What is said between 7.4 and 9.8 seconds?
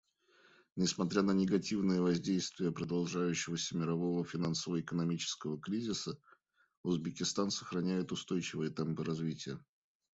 сохраняет устойчивые темпы развития.